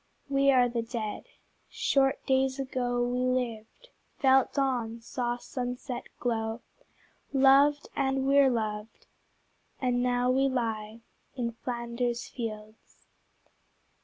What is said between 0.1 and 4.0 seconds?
We are the Dead. Short days ago We lived,